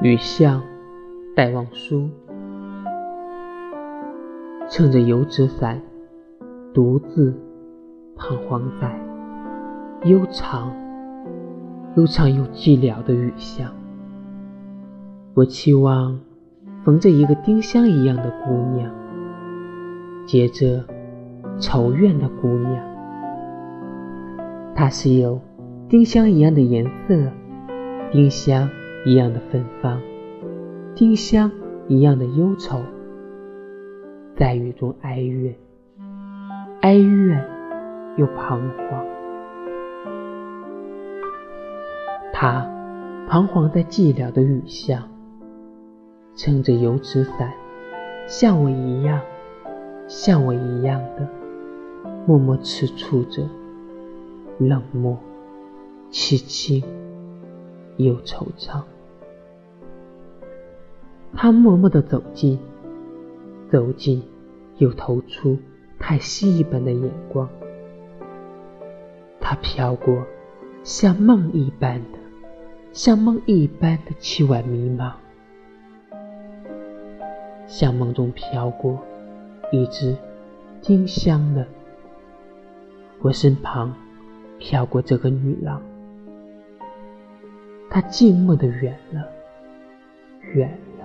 [0.00, 0.62] 雨巷
[1.34, 2.08] 戴望舒，
[4.68, 5.80] 撑着油纸伞，
[6.72, 7.34] 独自
[8.16, 8.96] 彷徨在
[10.04, 10.72] 悠长、
[11.96, 13.72] 悠长又寂寥的雨巷。
[15.34, 16.20] 我期望
[16.84, 18.92] 逢着一个丁香一样的姑娘，
[20.26, 20.84] 结着
[21.58, 22.84] 愁怨的姑娘。
[24.74, 25.40] 她是有
[25.90, 27.32] 丁香一样的颜色，
[28.12, 28.68] 丁香
[29.06, 29.98] 一样的芬芳，
[30.94, 31.50] 丁香
[31.86, 32.82] 一样的忧愁，
[34.36, 35.54] 在雨中哀怨，
[36.82, 37.42] 哀怨
[38.18, 39.06] 又彷徨。
[42.34, 42.70] 她
[43.26, 45.02] 彷徨在寂寥的雨巷。
[46.36, 47.50] 撑着油纸伞，
[48.28, 49.18] 像我一样，
[50.06, 51.26] 像我一样的，
[52.26, 53.42] 默默吃醋着，
[54.58, 55.18] 冷漠、
[56.10, 56.82] 凄清
[57.96, 58.82] 又惆怅。
[61.34, 62.58] 他默默地走近，
[63.70, 64.22] 走近，
[64.78, 65.58] 又投出
[65.98, 67.48] 太息一般的眼光。
[69.40, 70.24] 他飘过，
[70.82, 72.18] 像梦一般的，
[72.92, 75.12] 像梦一般的凄婉迷茫。
[77.66, 78.98] 像梦中飘过
[79.70, 80.16] 一只
[80.80, 81.66] 丁香的，
[83.20, 83.94] 我身旁
[84.58, 85.82] 飘过这个女郎，
[87.90, 89.26] 他静默的远了，
[90.54, 91.04] 远了，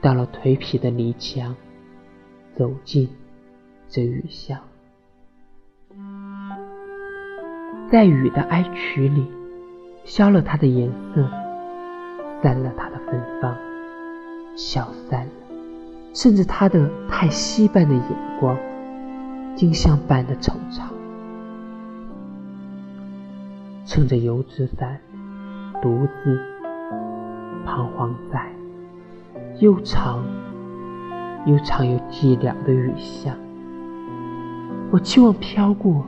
[0.00, 1.56] 到了颓圮的篱墙，
[2.54, 3.08] 走进
[3.88, 4.58] 这雨巷，
[7.90, 9.26] 在雨的哀曲里，
[10.04, 11.28] 消了它的颜色，
[12.42, 13.56] 散了它的芬芳。
[14.56, 15.32] 消散了，
[16.14, 18.02] 甚至他的太息般的眼
[18.40, 18.58] 光，
[19.54, 20.82] 丁香般的惆怅。
[23.84, 24.98] 撑着油纸伞，
[25.82, 26.40] 独自
[27.64, 28.50] 彷徨在
[29.58, 30.24] 悠长、
[31.46, 33.36] 悠长又寂寥的雨巷。
[34.90, 36.06] 我期望飘过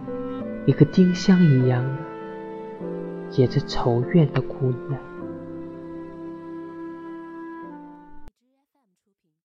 [0.67, 1.99] 一个丁香一样的、
[3.31, 5.08] 结着愁怨的姑娘。